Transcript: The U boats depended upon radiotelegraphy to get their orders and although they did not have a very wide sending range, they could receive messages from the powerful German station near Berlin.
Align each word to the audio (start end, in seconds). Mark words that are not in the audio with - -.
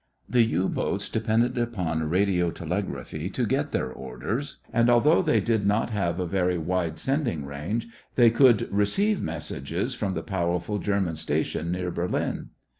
The 0.27 0.41
U 0.41 0.67
boats 0.67 1.09
depended 1.09 1.59
upon 1.59 1.99
radiotelegraphy 2.09 3.31
to 3.33 3.45
get 3.45 3.71
their 3.71 3.91
orders 3.91 4.57
and 4.73 4.89
although 4.89 5.21
they 5.21 5.39
did 5.39 5.63
not 5.63 5.91
have 5.91 6.19
a 6.19 6.25
very 6.25 6.57
wide 6.57 6.97
sending 6.97 7.45
range, 7.45 7.87
they 8.15 8.31
could 8.31 8.67
receive 8.73 9.21
messages 9.21 9.93
from 9.93 10.15
the 10.15 10.23
powerful 10.23 10.79
German 10.79 11.17
station 11.17 11.71
near 11.71 11.91
Berlin. 11.91 12.49